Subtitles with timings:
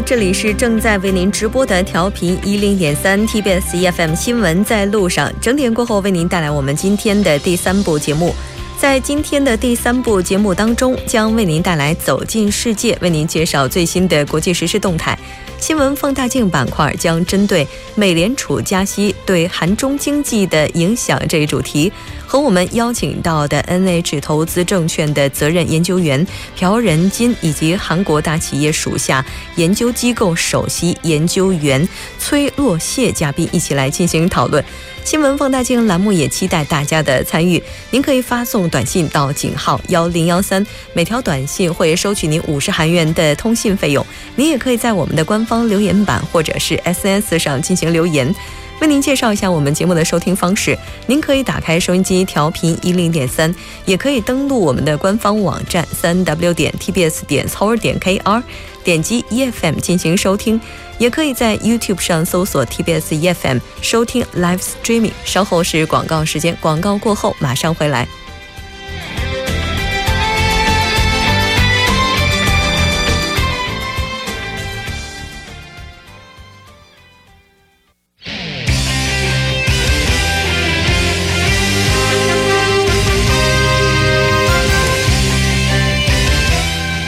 [0.00, 8.34] 这里是正在为您直播的调频一零点三 TBS EFM 新闻在路上，整点过后为您带来我们今天的第三部节目。
[8.76, 15.16] 在今天的第三部节目当中，将为您带来走进世界，为您介绍最新的国际时事动态。
[15.64, 21.90] 新闻放大镜板块将针对美联储加息对韩中经济的影响这一主题。
[22.26, 29.24] 和我们邀请到的 NH 投资证券的责任研究员朴仁金，以及韩国大企业属下
[29.56, 31.88] 研究机构首席研究员
[32.18, 34.62] 崔洛谢嘉宾一起来进行讨论。
[35.04, 44.04] 新闻放大镜栏目也期待大家的参与，您可以发送短信到井号幺零幺三，每条短信会收取您五十韩元的通信费用。
[44.34, 48.34] 您也可以在我们的官方留言板或者是 SNS 上进行留言。
[48.80, 58.42] 为您介绍一下我们节目的收听方式，您可以打开收音机调频一零点三，也可以登录我们的官方网站三 w 点 tbs 点 c o 点 kr，
[58.82, 60.60] 点击 EFM 进行收听，
[60.98, 65.12] 也可以在 YouTube 上搜索 TBS EFM 收听 Live Streaming。
[65.24, 68.06] 稍后是广告时间，广告过后马上回来。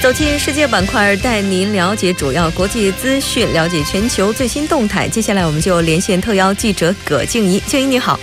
[0.07, 5.09] 走进世界板块，带您了解主要国际资讯，了解全球最新动态。
[5.09, 7.59] 接下来，我们就连线特邀记者葛静怡。
[7.59, 8.17] 静怡，你好！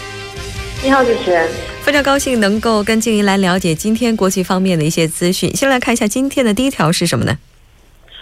[0.81, 1.45] 你好，主持人。
[1.81, 5.53] 非常高兴能够跟静怡来了解今天国际方面的一些资讯。
[5.53, 7.37] 先来看一下今天的第一条是什么呢？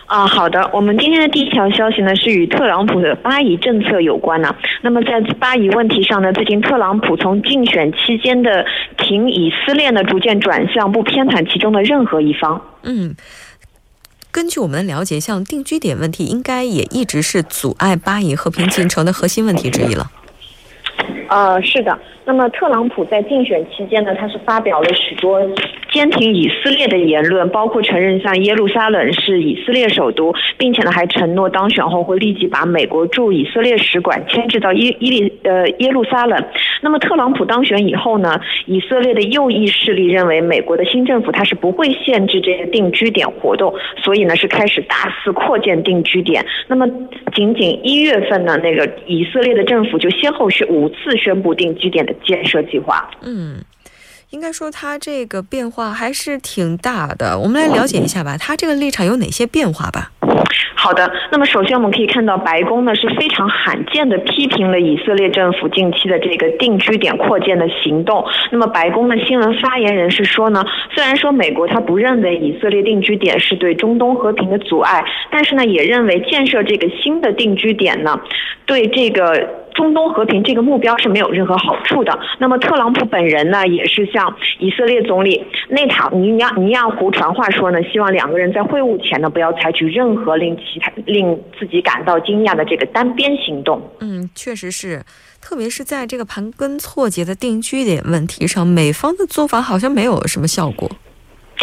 [0.08, 4.56] 啊，好的，我们今天的第一条消息呢是与特朗普的巴以政策有关呢。
[4.82, 8.66] 那么在巴以问题上呢，最近特朗普从竞选期间的
[8.98, 12.60] 挺以色列呢，逐渐转向不偏袒其中的任何一方。
[12.82, 13.16] 嗯。
[14.32, 20.10] 根据我们的了解，像定居点问题，应该也一直是阻碍巴以和平进程的核心问题之一了。
[21.30, 21.98] 呃，是的。
[22.24, 25.42] 那么特朗普在竞选期间呢，他是发表了许多
[25.92, 36.42] 坚挺以色列的言论，包括承认像耶路撒冷是以色列首都，并且呢还承诺当选后会立即把美国驻以色列使馆迁至到耶伊利呃耶路撒冷。
[36.82, 46.46] 那么特朗普当选以后呢，以色列的右翼势力认为美国的新政府它是不会限制这些定居点活动，所以呢是开始大肆扩建定居点。
[46.68, 46.88] 那么
[47.34, 53.10] 仅仅一月份呢，那个以色列的政府就先后是五次宣布定居点的建设计划。
[53.22, 53.64] 嗯，
[54.32, 57.38] 应该说它这个变化还是挺大的。
[57.38, 60.12] 我们来了解一下吧，它这个立场有哪些变化吧？
[60.76, 68.26] 好的，那么首先我们可以看到，白宫呢是非常罕见的批评了以色列政府近期的这个定居点扩建的行动。
[68.52, 78.20] 那么白宫的新闻发言人是说呢，虽然说美国他不认为以色列定居点是对中东和平的阻碍，但是呢也认为建设这个新的定居点呢，
[78.66, 79.62] 对这个。
[79.74, 82.18] 中东和平这个目标是没有任何好处的。
[82.40, 93.82] 那么特朗普本人呢，也是向以色列总理内塔尼亚尼亚胡传话说呢，希望两个人在会晤前呢，不要采取任何令其他令自己感到惊讶的这个单边行动。
[94.00, 95.04] 嗯，确实是，
[95.42, 100.90] 特别是在这个盘根错节的定居点问题上，美方的做法好像没有什么效果。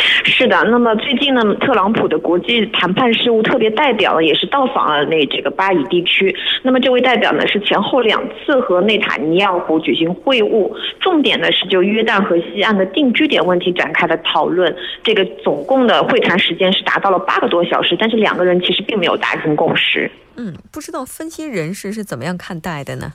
[0.25, 6.35] 是的，那么最近呢，特朗普的国际谈判事务特别代表呢也是到访了那这个巴以地区。
[6.63, 10.71] 那么这位代表呢，是前后两次和内塔尼亚胡举行会晤，
[11.01, 14.75] 重点呢是就约旦河西岸的定居点问题展开了讨论。
[15.03, 20.11] 这个总共的会谈时间是达到了八个多小时，但是两个人其实并没有达成共识。
[20.37, 23.15] 嗯，不知道分析人士是怎么样看待的呢？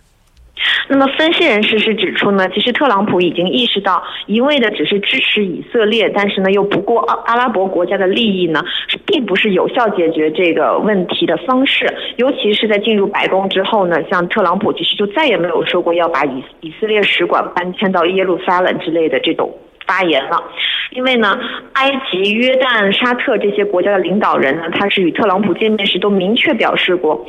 [0.90, 8.62] 那么，分析人士是指出呢，其实特朗普已经意识到，一味的只是支持以色列，但是呢又不顾阿阿拉伯国家的利益呢，
[9.06, 11.88] 并不是有效解决这个问题的方式。
[12.18, 19.52] 尤其是在进入白宫之后呢，像特朗普其实就再也没有说过要把以以色列使馆搬迁到耶路撒冷之类的这种
[19.86, 20.44] 发言了。
[20.92, 21.40] 因为呢，
[21.74, 27.26] 埃及、约旦、沙特这些国家的领导人呢，他是与特朗普见面时都明确表示过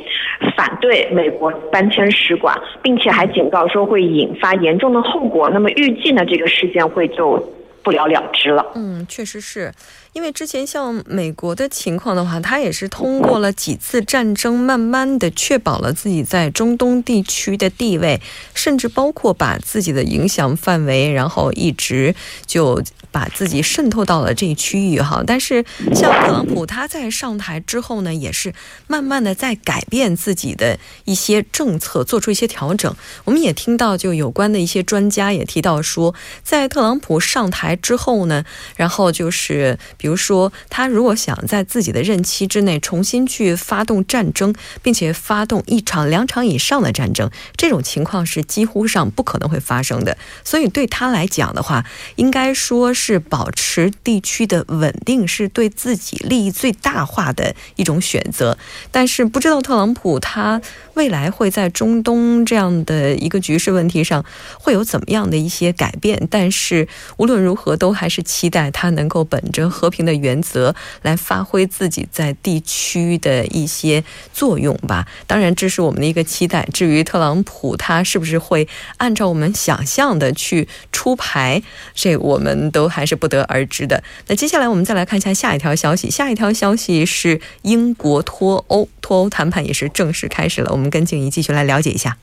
[0.55, 5.49] 反对美国搬迁使馆，并且还警告说会引发严重的后果。
[5.49, 7.43] 那么预计呢，这个事件会就
[7.81, 8.63] 不了了之了。
[8.75, 9.71] 嗯，确实是。
[10.15, 18.21] 因为之前像美国的情况的话，他也是通过了几次战争，慢慢的确保了自己在中东地区的地位，
[18.53, 22.15] 甚至包括把自己的影响范围，然后一直
[22.45, 22.81] 就
[23.15, 25.23] 把自己渗透到了这一区域哈。
[25.25, 25.63] 但是
[25.93, 28.53] 像特朗普他在上台之后呢，也是
[28.87, 32.93] 慢慢的在改变自己的一些政策，做出一些调整。
[33.23, 36.13] 我们也听到就有关的一些专家也提到说，
[36.43, 38.43] 在特朗普上台之后呢，
[38.75, 44.53] 然后就是比如说他如果想在自己的任期之内重新去发动战争，
[44.83, 50.17] 并且发动一场、两场以上的战争，这种情况是几乎上不可能会发生的。
[50.43, 51.85] 所以对他来讲的话，
[52.17, 58.57] 应该说是保持地区的稳定，是对自己利益最大化的一种选择。
[58.91, 60.59] 但是不知道特朗普他
[60.95, 64.25] 未来会在中东这样的一个局势问题上
[64.59, 66.27] 会有怎么样的一些改变。
[66.31, 66.87] 但是
[67.17, 70.73] 无论如何，都还是期待他能够本着和平的原则
[71.03, 74.03] 来发挥自己在地区的一些
[74.33, 75.05] 作用吧。
[75.27, 76.67] 当然，这是我们的一个期待。
[76.73, 78.67] 至于特朗普他是不是会
[78.97, 81.61] 按照我们想象的去出牌，
[81.93, 84.01] 这我们都还是不得而知的。
[84.29, 86.09] 那接下来我们再来看一下下一条消息。
[86.09, 90.71] 下一条消息是英国脱欧，脱欧谈判也是正式开始了。
[90.71, 92.17] 我们跟静怡继续来了解一下。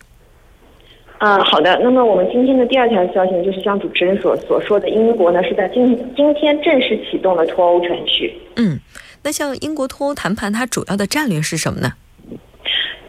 [1.19, 1.78] 嗯，好的。
[1.82, 8.34] 那么我们今天的第二条消息呢，就是像主持人所所说的，英国呢是在今今天正式启动了脱欧程序。
[8.56, 8.80] 嗯，
[9.22, 11.92] 那像英国脱欧谈判，它主要的战略是什么呢？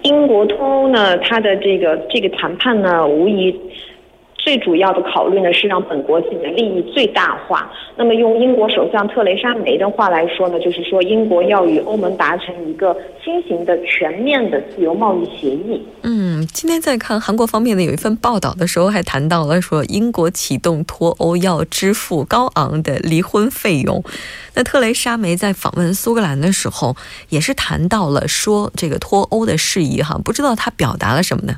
[0.04, 3.58] 英国脱欧呢，它的这个这个谈判呢，无疑。
[4.44, 7.72] 最主要的考虑呢是让本国自己的利益最大化。
[7.96, 12.94] 那么用英国首相特蕾莎梅的话来说呢，就是说英国要与欧盟达成一个
[13.24, 15.82] 新型的全面的自由贸易协议。
[16.02, 24.04] 嗯，今天在看韩国方面呢有一份报道的时候，还谈到了说英国启动脱欧要支付高昂的离婚费用。
[24.56, 26.98] 那特蕾莎梅在访问苏格兰的时候，
[27.30, 31.54] 也是谈到了说这个脱欧的事宜哈，不知道他表达了什么呢？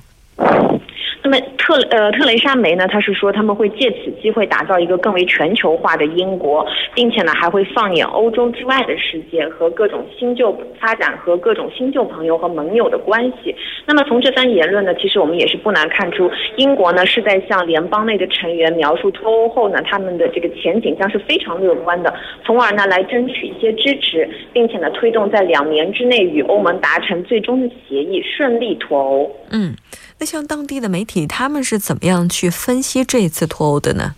[1.65, 6.63] 特呃特蕾莎梅呢，他是说他们会借此机会打造一个更为全球化的英国，
[6.93, 13.55] 并且呢还会放眼欧洲之外的世界和各种新旧发展和各种新旧朋友和盟友的关系。
[13.87, 22.13] 那么从这番言论呢，其实我们也是不难看出，英国呢是在向联邦内的成员描述脱欧后呢他们的这个前景将是非常乐观的，
[22.45, 29.31] 从而呢来争取一些支持，并且呢推动在两年之内与欧盟达成最终的协议，顺利脱欧。
[29.51, 29.73] 嗯。
[30.17, 34.15] 那像当地的媒体，他们是怎么样去分析这次脱欧的呢？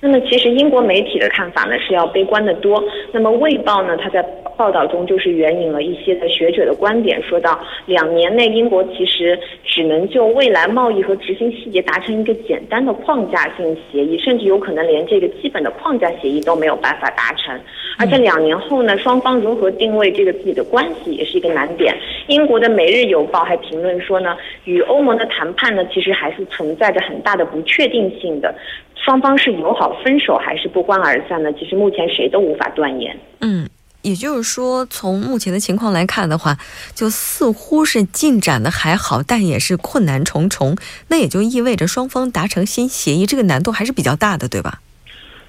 [0.00, 2.82] 那么其实英国媒体的看法呢是要悲观的多。
[3.12, 4.22] 那么《卫报》呢，它在
[4.56, 17.58] 报道中就是援引了一些的学者的观点，说到两年内英国其实只能就未来贸易和执行细节达成一个简单的框架性协议，甚至有可能连这个基本的框架协议都没有办法达成。
[17.98, 21.94] 而且两年后呢，双方如何定位这个自己的关系也是一个难点。
[22.28, 28.54] 英国的《每日邮报》还评论说呢，与欧盟的谈判呢，其实还是存在着很大的不确定性的。
[29.02, 31.50] 双方是友好分手还是不欢而散呢？
[31.54, 33.18] 其实目前谁都无法断言。
[33.40, 33.68] 嗯，
[34.02, 36.56] 也就是说，从目前的情况来看的话，
[36.94, 40.76] 就似乎是进展的还好，但也是困难重重。
[41.08, 44.80] 那也就意味着双方达成新协议，这个难度还是比较大的，对吧？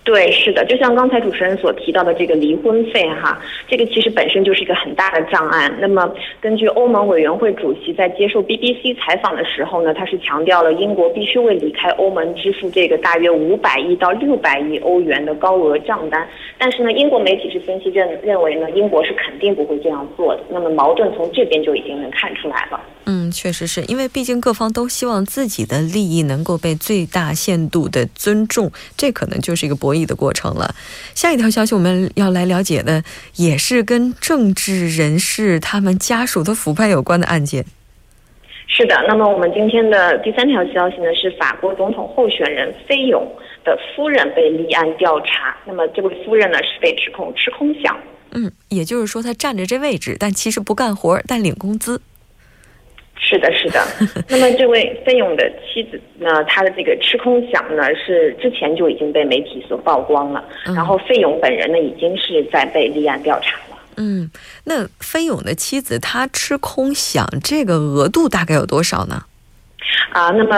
[0.03, 5.71] 对，是的，就像刚才主持人所提到的这个离婚费哈，这个其实本身就是一个很大的障碍。
[5.79, 6.11] 那么，
[6.41, 16.27] 根据欧盟委员会主席在接受 BBC 采访的时候呢，他是强调了英国必须为离开欧盟支付这个大约五百亿到六百亿欧元的高额账单。
[16.57, 20.41] 但是呢，英国媒体是分析认认为呢，英国是肯定不会这样做的。
[20.49, 22.81] 那么矛盾从这边就已经能看出来了。
[23.05, 29.90] 嗯，确实是因为毕竟各方都希望自己的利益能够被最大限度的尊重，这可能就是一个博。
[29.91, 30.73] 博弈的过程了。
[31.13, 33.03] 下一条消息我们要来了解的，
[33.35, 37.65] 也是跟政治人士他们家属的腐败有关的案件。
[38.67, 43.21] 是的，那么我们今天的第三条消息呢，是法国总统候选人菲勇
[43.65, 45.53] 的夫人被立案调查。
[45.65, 47.93] 那么这位夫人呢，是被指控吃空饷。
[48.31, 52.01] 嗯，也就是说，他占着这位置，但其实不干活，但领工资。
[53.23, 53.79] 是的，是的。
[54.27, 60.43] 那么这位费勇的妻子呢，他的这个吃空饷呢，是之前就已经被媒体所曝光了。
[60.75, 63.77] 然后费勇本人呢，已经是在被立案调查了。
[63.95, 64.29] 嗯，
[64.65, 69.23] 那费勇的妻子他吃空饷，这个额度大概有多少呢？
[70.11, 70.57] 啊，那么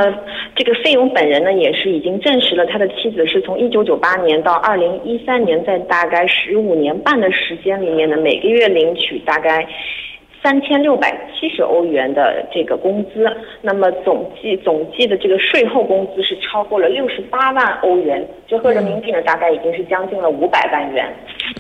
[0.56, 9.68] 这个费勇本人呢，也是已经证实了他的妻子是从一九九八年到二零一三年，在大概十五年半的时间里面呢，每个月领取大概。
[10.44, 13.26] 三千六百七十欧元的这个工资，
[13.62, 21.06] 那么总计总计的这个税后工资是超过了六十八万欧元，折合人民币呢，大概已经是将近了五百万元。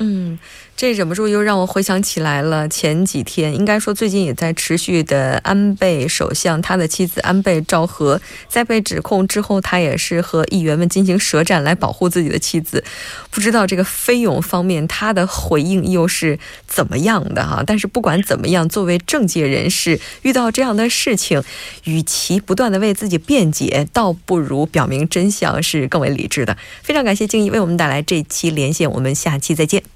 [0.01, 0.37] 嗯。
[0.75, 12.83] 这忍不住又让我回想起来了，前几天应该说最近也在持续的安倍首相他的妻子安倍昭和在被指控之后，他也是和议员们进行舌战来保护自己的妻子。
[13.29, 16.37] 不知道这个菲勇方面他的回应又是
[16.67, 17.63] 怎么样的哈？
[17.65, 21.41] 但是不管怎么样，作为政界人士，遇到这样的事情，
[21.85, 26.57] 与其不断的为自己辩解，倒不如表明真相是更为理智的。
[26.81, 29.92] 非常感谢静怡为我们带来这期连线，我们下期再见。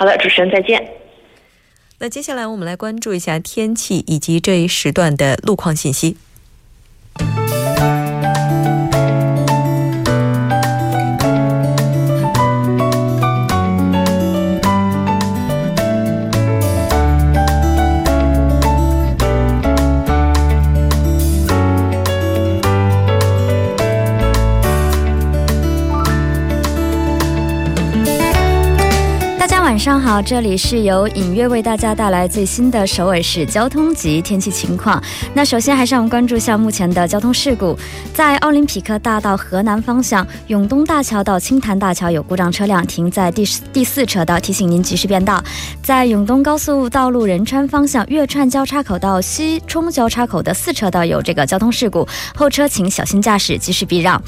[0.00, 0.82] 好了，主持人再见。
[1.98, 6.16] 那接下来我们来关注一下天气以及这一时段的路况信息。
[29.80, 35.02] 上好，这里是由影月为大家带来最新的首尔市交通及天气情况。
[35.32, 37.74] 那首先还是我们关注一下目前的交通事故，
[38.12, 45.42] 在奥林匹克大道河南方向永东大桥到青潭大桥有故障车辆停在第四第四车道，提醒您及时变道。
[45.82, 54.22] 在永东高速道路仁川方向岳川交叉口到西冲交叉口的四车道有这个交通事故，后车请小心驾驶，及时避让。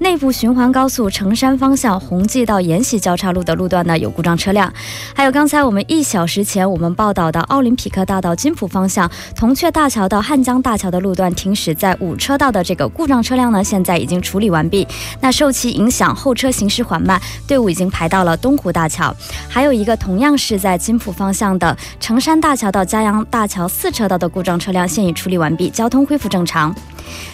[0.00, 4.70] 内部循环高速成山方向红济到延禧交叉路的路段呢有故障车辆。
[5.14, 14.86] 还有刚才我们一小时前我们报道的奥林匹克大道金浦方向铜雀大桥到汉江大桥的路段停驶在五车道的这个故障车辆呢，现在已经处理完毕。
[15.20, 19.14] 那受其影响，后车行驶缓慢，队伍已经排到了东湖大桥。
[19.48, 26.74] 还有一个同样是在金浦方向的成山大桥到嘉阳大桥四车道的故障车辆现已处理完毕，交通恢复正常。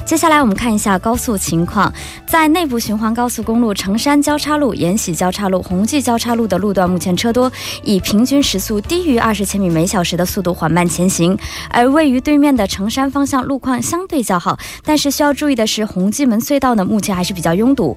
[0.04, 1.92] 接下来我们看一下高速情况，
[2.26, 7.50] 在内部循环高速公路成山交叉路、延禧交叉路、红记交叉路的路段，目前车多，
[7.82, 11.36] 以平均时速低于二十千米每小时的速度缓慢前行。
[11.70, 17.96] 而位于对面的成山方向路况相对较好，但是需要注意的是，红基门隧道呢目前还是比较拥堵。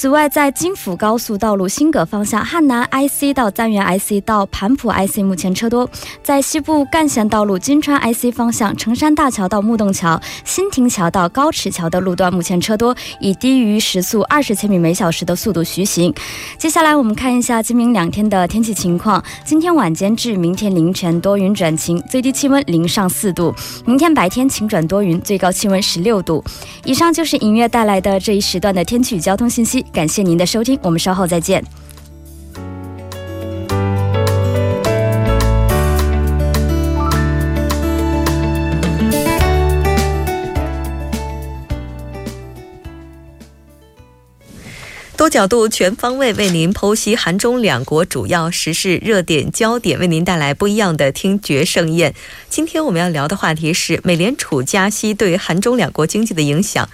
[0.00, 5.84] 此外，在京釜高速道路新葛方向，汉南 IC 到赞源 IC 到盘浦 IC 目前车多；
[6.22, 16.14] 在西部干线道路金川 IC 方向，成山大桥到木洞桥、新亭桥到高尺桥的路段目前车多，以低于时速二十千米每小时的速度徐行。
[16.56, 23.52] 接下来我们看一下今明两天的天气情况：今天晚间至明天凌晨多云转晴，最低气温零上四度；
[23.84, 26.44] 明天白天晴转多云，最高气温十六度。
[26.84, 29.84] 以上就是音乐带来的这一时段的天气与交通信息。
[29.92, 31.64] 感谢您的收听，我们稍后再见。
[45.16, 52.14] 多角度、全方位为您剖析韩中两国主要时事热点焦点，为您带来不一样的听觉盛宴。
[52.48, 56.88] 今天我们要聊的话题是美联储加息对韩中两国经济的影响。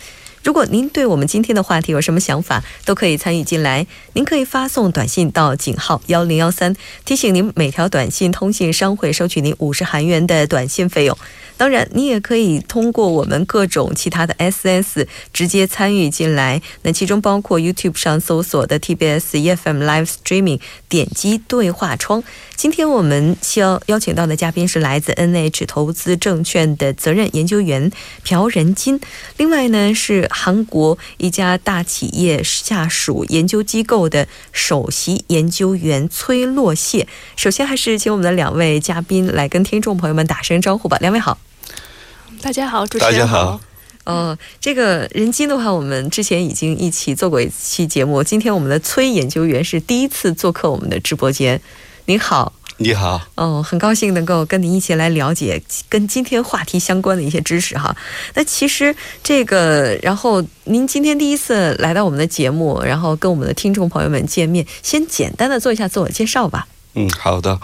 [0.45, 3.87] 如果您对我们今天的话题有什么想法，都可以参与进来。
[4.13, 11.17] 您可以发送短信到井号幺零幺三，提醒您每条短信通信商会收取您五十韩元的短信费用。
[11.57, 16.61] 当然，你也可以通过我们各种其他的 SS 直接参与进来。
[16.83, 22.23] 那其中包括 YouTube 上搜索的 TBS EFM Live Streaming，点击对话窗。
[22.57, 27.91] 今天我们邀邀请到的嘉宾是来自 NH 投资证券的责任研究员
[28.25, 29.01] 朴仁金，
[29.37, 37.07] 另外呢是韩国一家大企业下属研究机构的首席研究员崔洛谢。
[37.37, 40.99] 首先还是请我们的两位嘉宾来跟听众朋友们打声招呼吧。
[41.01, 41.39] 两位好。
[42.43, 43.61] 大家好，主持人好。
[44.03, 48.23] 呃，这个人机的话，我们之前已经一起做过一期节目。
[48.23, 51.59] 今天我们的崔研究员是第一次做客我们的直播间。
[52.05, 52.53] 您好，
[52.85, 53.19] 你好。
[53.37, 57.97] 哦，很高兴能够跟您一起来了解跟今天话题相关的一些知识哈。
[58.35, 66.69] 那其实这个，然后您今天第一次来到我们的节目，然后跟我们的听众朋友们见面，先简单的做一下自我介绍吧。
[66.93, 67.59] 嗯，好的。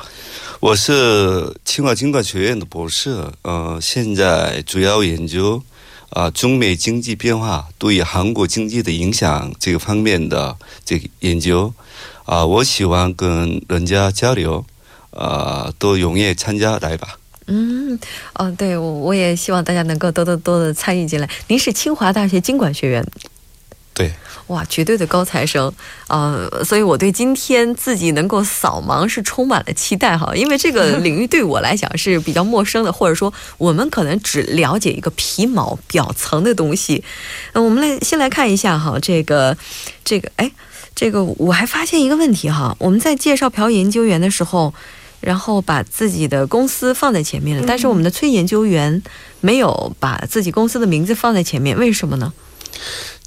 [0.61, 5.63] 我是清华经管学院的博士，呃，现在主要研究
[6.09, 11.75] 啊中美经济变化对韩国经济的影响这个方面的这个研究，
[12.25, 14.65] 啊，我喜欢跟人家交流，
[15.11, 17.19] 啊，都踊跃参加来吧。
[17.47, 17.99] 嗯，
[18.35, 21.29] 哦，对，我我也希望大家能够多多多的参与进来。
[21.49, 23.05] 您是清华大学经管学院。
[23.93, 24.13] 对，
[24.47, 25.71] 哇，绝对的高材生
[26.07, 26.49] 啊！
[26.65, 37.03] 所以我对今天自己能够扫盲是充满了期待哈，因为这个领域对我来讲是比较陌生的，或者说我们可能只了解一个皮毛表层的东西。
[37.53, 39.57] 那我们来先来看一下哈，这个
[40.05, 40.51] 这个哎。
[40.93, 44.75] 这个我还发现一个问题哈，我们在介绍朴研究员的时候，
[45.21, 49.03] 然后把自己的公司放在前面了，但是我们的崔研究员
[49.41, 52.33] 没有把自己公司的名字放在前面，为什么呢？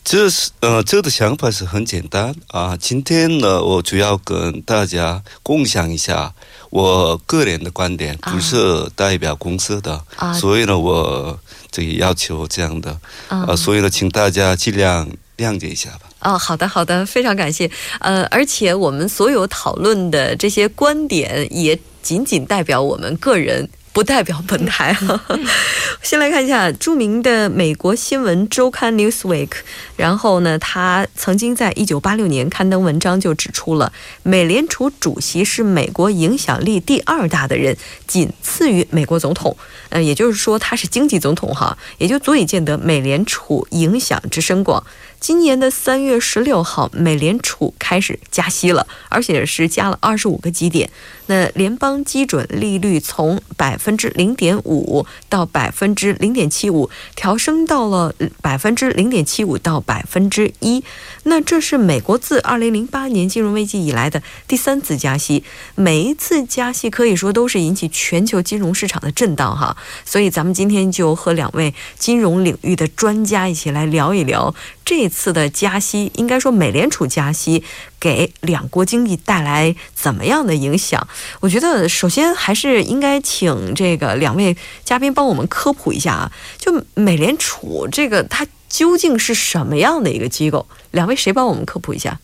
[0.04, 2.76] 这是呃，这个想法是很简单啊。
[2.76, 6.34] 今天呢，我主要跟大家共享一下
[6.72, 11.40] 我个人的观点，不是代表公司的，所以呢，我
[11.72, 16.10] 这个要求这样的啊，所以呢，请大家尽量谅解一下吧。
[16.22, 17.70] 哦，好的，好的，非常感谢。
[18.00, 23.70] 呃，而且我们所有讨论的这些观点，也仅仅代表我们个人。
[23.94, 24.98] 不代表本台。
[26.02, 29.48] 先来看一下著名的美国新闻周刊《Newsweek》，
[29.96, 39.56] 然后呢，他曾经在一九八六年刊登文章，就指出了美联储主席是美国影响力第二大的人，仅次于美国总统。
[39.94, 44.84] 呃，也就是说他是经济总统哈，也就足以见得美联储影响之深广。
[45.20, 50.90] 今年的三月十六号，美联储开始加息了，而且是加了二十五个基点。
[51.28, 60.84] 那联邦基准利率从百分之零点五到百分之零点七五，调升到了百分之零点七五到百分之一。
[61.24, 65.46] 那这是美国自二零零八年金融危机以来的第三次加息。
[65.76, 69.78] 每一次加息可以说都是引起全球金融市场的震荡哈。
[70.06, 74.54] 所以咱们今天就和两位金融领域的专家一起来聊一聊。
[74.86, 77.64] 这次的加息，应该说美联储加息
[78.00, 81.08] 给两国经济带来怎么样的影响？
[81.40, 90.68] 我觉得首先还是应该请这个两位嘉宾帮我们科普一下啊，就美联储这个它究竟是什么样的一个机构？
[90.92, 92.20] 两位谁帮我们科普一下？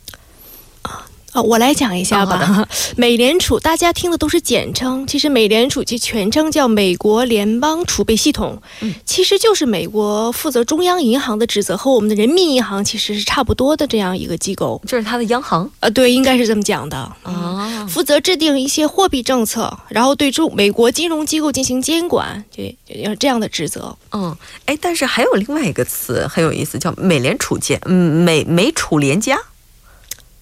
[1.32, 2.68] 啊，我来讲一下吧。
[2.98, 8.60] 美联储大家听的都是简称，其实美联储其全称叫美国联邦储备系统，
[9.06, 14.82] 其实就是美国负责中央银行的职责，和我们的人民银行其实是差不多的这样一个机构。
[14.88, 15.70] 这是它的央行？
[15.82, 16.98] 呃，对，应该是这么讲的。
[17.24, 23.96] 啊，负责制定一些货币政策，然后对中美国金融机构进行监管，对有这样的职责。
[24.14, 29.38] 嗯，哎，但是还有另外一个词很有意思，叫美联储监，嗯，美美储联家，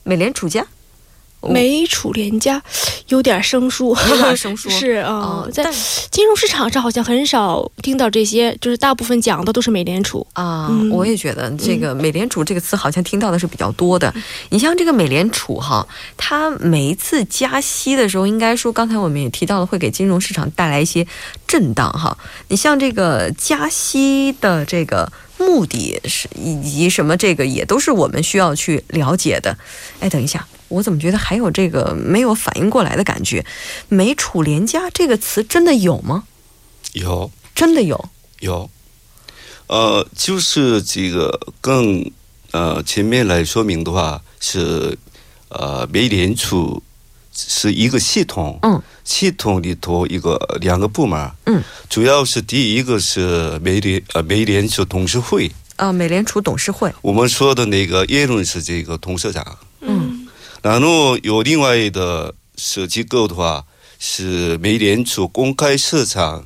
[0.04, 0.66] 美联储家。
[1.42, 2.62] 美储联家
[3.10, 5.64] 有点生疏，有点生疏 是啊，在
[6.10, 10.70] 金融市场上好像很少听到这些，就是大部分讲的都是美联储啊。
[10.92, 14.14] 我也觉得这个美联储这个词好像听到的是比较多的。
[14.50, 21.06] 你像这个美联储哈，它每一次加息的时候，应该说刚才我们也提到了，会给金融市场带来一些
[21.48, 22.18] 震荡哈。
[22.50, 29.56] 你像这个加息的这个目的是以及什么，这个也都是我们需要去了解的。
[30.00, 30.46] 哎，等一下。
[30.70, 33.46] 我怎么觉得还有这个没有反应过来的感觉？
[33.90, 36.24] 美储联家这个词真的有吗？
[36.94, 38.10] 有，真的有。
[38.40, 38.70] 有，
[39.68, 42.12] 呃，就是这个更
[42.52, 44.98] 呃前面来说明的话是
[45.50, 46.84] 呃美联储
[47.34, 59.67] 是一个系统，嗯，系统里头一个两个部门，嗯，主要是第一个是美联呃美联储董事会啊，美联储董事会，我们说的那个耶伦是这个董事长，嗯。
[60.62, 63.66] 然后有另外的设机构的话
[64.00, 66.46] 是美联储公开市场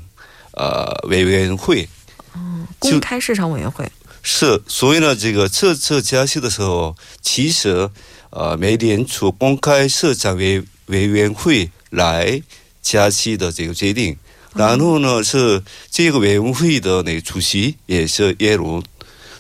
[0.54, 1.88] 呃委员会，
[2.34, 3.90] 哦，公开市场委员会。
[4.24, 7.90] 是，所以呢，这个这次加息的时候，其实
[8.30, 12.42] 呃美联储公开市场委委员会来
[12.82, 14.18] 加息的这个决定，
[14.54, 18.84] 然后呢是这个委员会的那个主席也是耶伦，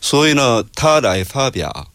[0.01, 1.90] 所以呢他来发表。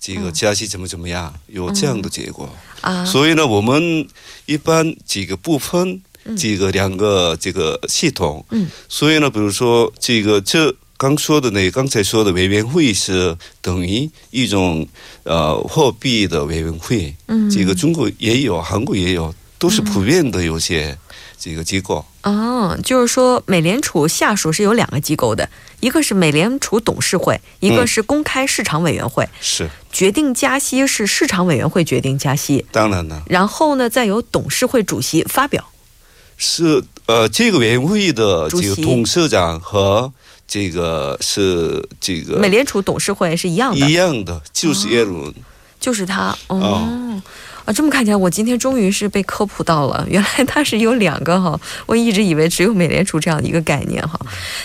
[0.00, 1.32] 这个加息怎么怎么样？
[1.46, 2.48] 有这样的结果。
[2.80, 4.08] 啊，所以呢，我们
[4.46, 6.00] 一般几个部分，
[6.38, 14.88] 这个两个这个系统，嗯，所以呢，比如说这个这刚说的那刚才说的委员会是等于一种
[15.24, 20.96] 呃货币的委员会，嗯，这个中国也有，韩国也有，都是普遍的有些。
[21.42, 25.48] 这个机构哦，就是说，美联储下属是有两个机构的，
[25.80, 29.26] 一个是美联储董事会，一个是公开市场委员会。
[29.40, 33.22] 是决定加息是市场委员会决定加息，当然了。
[33.26, 35.64] 然后呢，再由董事会主席发表。
[36.36, 40.12] 是呃，这个委员会的这个董事长和
[40.46, 45.34] 这个是这个美联储董事会是一样的，一样的，就是耶伦，
[45.80, 47.22] 就是他哦。
[47.70, 54.18] 啊，这么看起来，我今天终于是被科普到了，原来它是有两个哈，我一直以为只有美联储这样的一个概念哈。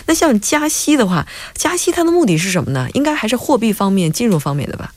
[0.07, 2.87] 那像加息的话，加息它的目的是什么呢？
[2.93, 4.91] 应该还是货币方面、金融方面的吧？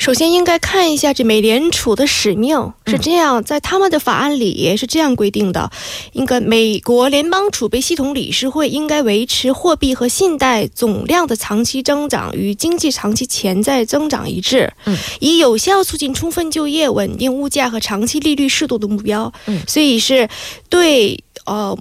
[0.00, 5.70] 首先应该看一下这美联储的使命是这样，在他们的法案里是这样规定的：，
[6.12, 19.30] 应该美国联邦储备系统理事会应该维持货币和信贷总量的长期增长与经济长期潜在增长一致，嗯，以有效促进充分就业、稳定物价和长期利率适度的目标。
[19.44, 20.30] 嗯，所以是
[20.70, 21.76] 对呃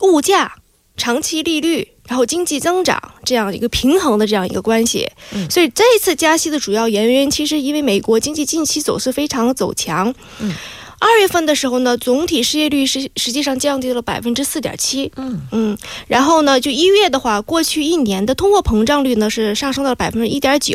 [0.00, 0.54] 物价、
[0.96, 1.88] 长期利率。
[2.06, 10.52] 然后经济增长这样一个平衡的这样一个关系，嗯，所以这一次加息的主要原因，其实因为美国经济近期走势非常走强，嗯，
[10.98, 15.40] 二月份的时候呢，总体失业率是实际上降低了百分之四点七，嗯。
[15.52, 20.74] 嗯，然后呢，就一月的话，过去一年的通货膨胀率呢是上升到了百分之一点九，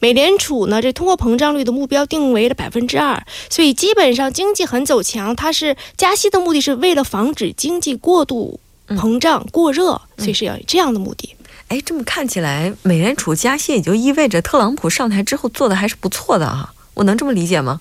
[0.00, 8.58] 美联储呢这通货膨胀率的目标定为了百分之二，所以基本上经济很走强，它是加息的目的是为了防止经济过度。
[8.88, 11.34] 膨胀过热，所以是要这样的目的。
[11.68, 17.80] 哎，这么看起来，美联储加息也就意味着特朗普上台之后做的还是不错的啊，我能这么理解吗？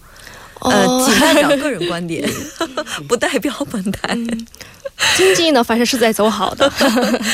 [0.61, 2.27] 呃，仅代表个人观点，
[3.07, 4.17] 不代表本台。
[5.17, 6.71] 经济呢，反正是在走好的。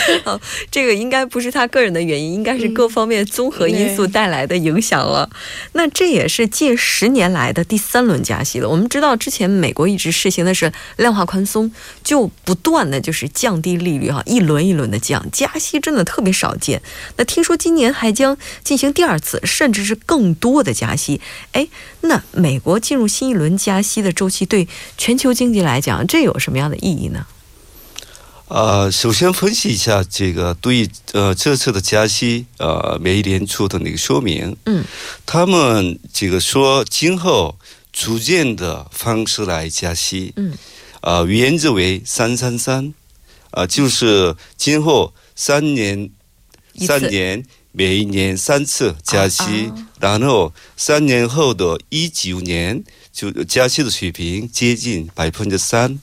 [0.71, 5.29] 这个应该不是他个人的原因，应该是各方面综合因素带来的影响了。
[5.73, 8.67] 那这也是近十年来的第三轮加息了。
[8.67, 11.71] 我们知道，之前美国一直实行的是量化宽松，
[12.03, 16.81] 就不断的就是降低利率哈，一轮一轮的降，加息真的特别少见。
[17.17, 21.21] 那听说今年还将进行第二次，甚至是更多的加息。
[21.51, 21.67] 哎，
[22.01, 27.27] 那美国进入新一轮加息的周期，对全球经济来讲，这有什么样的意义呢？
[28.51, 34.57] 呃，首先分析一下这个对呃这次的加息，呃，美联储的那个说明。
[34.65, 34.83] 嗯，
[35.25, 37.57] 他们这个说今后
[37.93, 40.33] 逐渐的方式来加息。
[40.35, 40.53] 嗯，
[40.99, 42.93] 啊，原则为三三三，
[43.51, 46.09] 啊，就是今后三年
[46.77, 52.83] 三年每一年三次加息，然后三年后的一九年
[53.13, 55.97] 就加息的水平接近百分之三。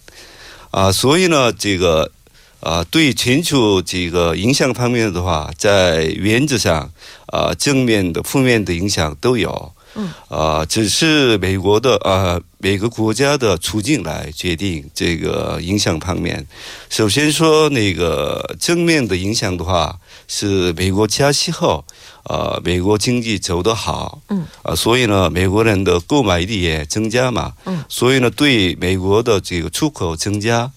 [0.71, 2.11] 啊，所以呢，这个。
[2.61, 6.91] 啊，对全球这个影响方面的话，在原则上，
[7.27, 9.73] 啊，正面的、负面的影响都有。
[9.95, 10.11] 嗯。
[10.29, 16.45] 啊，只是美国的啊，每个国家的处境来决定这个影响方面。
[16.91, 21.85] 首先说那个正面的影响的话，是美国加息后，
[22.25, 24.21] 啊，美国经济走得好。
[24.31, 24.45] 嗯。
[24.63, 27.53] 啊，所以呢，美国人的购买力也增加嘛。
[27.67, 27.85] 嗯。
[27.89, 30.73] 所以呢，对美国的这个出口增加。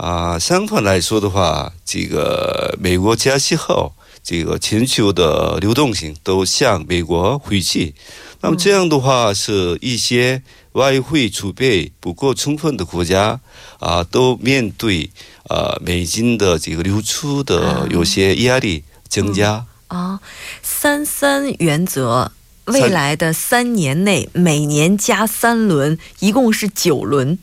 [0.00, 7.94] 啊，相反来说的话，这个美国加息后，这个全球的流动性都向美国回去。
[8.40, 13.40] 那么这样的话，是一些外汇储备不够充分的国家
[13.78, 15.10] 啊，都面对
[15.48, 19.66] 啊美金的这个流出的有些压力增加。
[19.88, 20.18] 啊，
[20.62, 22.32] 三三原则，
[22.64, 27.38] 未来的三年内每年加三轮，一共是九轮。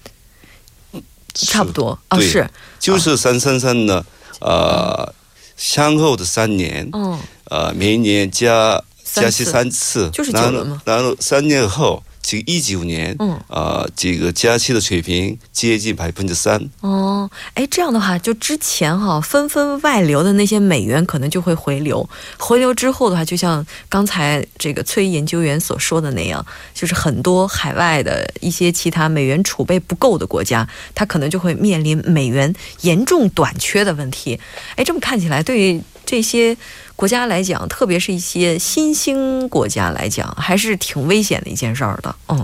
[1.46, 1.98] 差不多。
[2.08, 4.04] 啊，是，就是三三三呢，
[4.40, 5.14] 呃，
[5.56, 12.02] 相后的三年，嗯，呃，每年加加息三次，就是九轮嘛，然后三年后。
[12.28, 16.70] 这个一九年，嗯啊，这个加息的水平接近百分之三。
[16.82, 34.38] 哦，哎，这样的话，就之前哈纷纷外流的那些美元可能就会回流，回流之后的话，就像刚才这个崔研究员所说的那样，就是很多海外的一些其他美元储备不够的国家，它可能就会面临美元严重短缺的问题。
[34.76, 36.58] 哎，这么看起来，对于这些。
[36.96, 42.16] 国家来讲，特别是一些新兴国家来讲，还是挺危险的一件事儿的。
[42.28, 42.44] 嗯，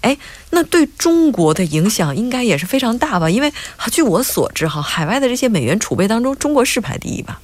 [0.00, 0.16] 哎，
[0.48, 3.28] 那对中国的影响应该也是非常大吧？
[3.28, 3.52] 因为
[3.92, 7.42] 据我所知，哈，海外的这些美元储备当中，中国是排第一吧？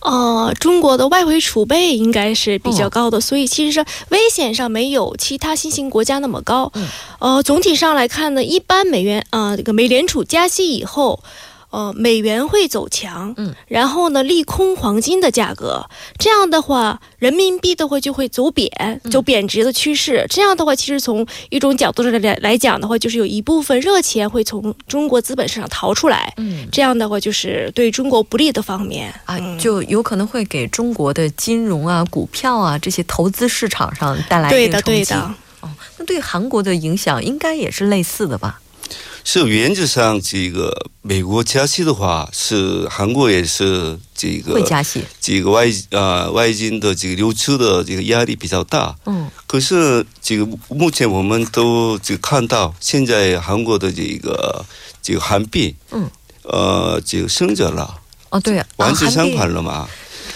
[0.00, 6.72] 哦，中国的外汇储备应该是比较高的，所以其实是危险上没有其他新兴国家那么高。
[7.20, 11.22] 呃，总体上来看呢，一般美元啊，这个美联储加息以后。
[11.72, 15.82] 呃，美元会走强，嗯，然后呢，利空黄金的价格，
[16.18, 18.70] 这样的话，人民币的话就会走贬，
[19.10, 20.26] 走贬值的趋势。
[20.28, 35.16] 这样的话，其实从一种角度上来来讲的话，就是有一部分热钱会从中国资本市场逃出来，嗯，这样的话就是对中国不利的方面啊，就有可能会给中国的金融啊、股票啊这些投资市场上带来对的对的。
[35.62, 38.60] 哦，那对韩国的影响应该也是类似的吧？
[39.24, 45.02] 是原则上，这个美国加息的话，是韩国也是这个会加息。
[45.20, 48.94] 这个外啊外金的这个流出的这个压力比较大。
[49.06, 49.30] 嗯。
[49.46, 54.64] 可是这个目前我们都只看到，现在韩国的这个
[55.02, 56.10] 这个韩币，嗯，
[56.42, 58.00] 呃，这个升值了。
[58.30, 59.88] 哦，对，完全相反了嘛。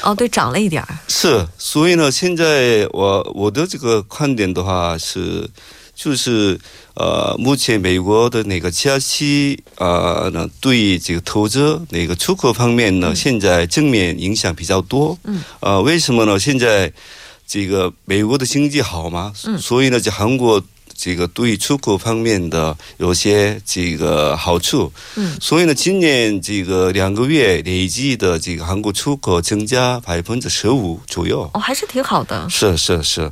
[0.03, 0.99] 哦，对，涨了一点儿。
[1.09, 5.49] 是，所以呢，现在我我的这个观点的话是，
[5.97, 6.61] 就是
[6.95, 15.19] 呃，目前美国的那个加息啊，呢对这个投资那个出口方面呢，现在正面影响比较多。
[15.25, 15.43] 嗯。
[15.61, 16.39] 呃，为什么呢？
[16.39, 16.93] 现在
[17.47, 20.63] 这个美国的经济好嘛，嗯，所以呢，就韩国。
[20.97, 32.49] 这个对出口方面的有些这个好处，嗯，所以呢，今年这个两个月累计的这个韩国出口增加百分之十五左右，哦，还是挺好的。
[32.49, 33.31] 是是是，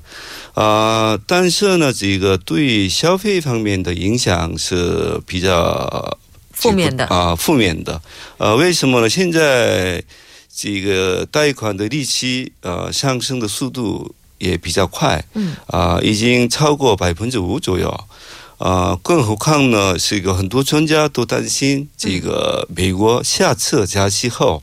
[0.53, 6.18] 啊，但是呢，这个对消费方面的影响是比较
[6.53, 8.00] 负面的啊，负面的。
[8.37, 9.09] 呃，为什么呢？
[9.09, 10.03] 现在
[10.55, 14.14] 这个贷款的利息呃上升的速度。
[14.38, 17.88] 也比较快，嗯，啊，已经超过百分之五左右，
[18.58, 24.62] 啊，更何况呢，是一个很多专家都担心，这个美国下次加息后，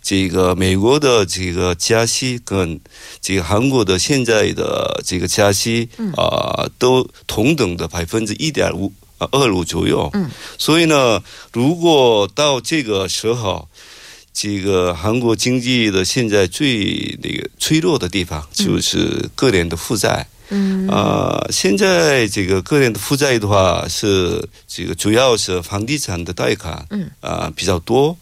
[0.00, 2.80] 这个美国的这个加息跟
[3.20, 13.68] 这个韩国的现在的这个加息，啊，都同等的百分之一点五二五左右，嗯，所以呢，如果到这个时候。
[14.40, 20.24] 这个韩国经济的现在最那个脆弱的地方就是个人的负债。
[20.50, 26.86] 嗯啊，现在这个个人的负债的话是这个主要是房地产的贷款。
[26.90, 28.16] 嗯啊比较多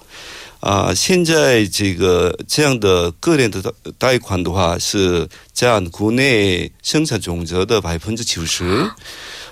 [0.60, 8.90] 啊，现在这个这样的个人的贷贷款的话是占国内生产总值的百分之九十。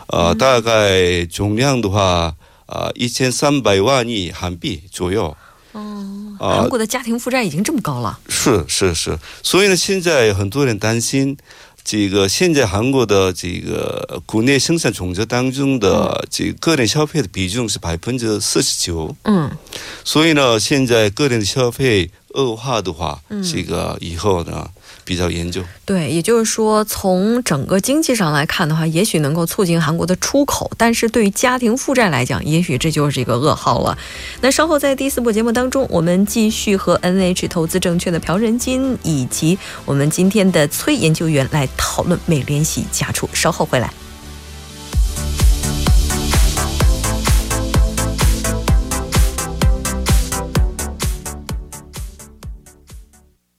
[0.07, 5.37] 呃，大概总量的话啊一千三百万亿韩币左右。
[6.39, 6.61] 哦。
[6.61, 11.37] 韩国的家庭负债已经这么高了，是是是，所以呢，现在很多人担心，
[11.85, 19.51] 这个现在韩国的这个国内生产总值当中的这个人消费的比重是百分之四十九，嗯，
[20.05, 23.21] 所以呢，现在个人的消费恶化的话，
[23.53, 24.69] 这个以后呢。
[25.05, 33.99] 比较研究，对，也就是说，从整个经济上来看的话，也许能够促进韩国的出口，但是对于家庭负债来讲，也许这就是一个噩耗了。
[34.41, 43.29] 那稍后在第四部节目当中，我们继续和 NH 投资证券的朴仁金以及我们今天的崔研究员来讨论美联系加出。
[43.33, 43.93] 稍后回来。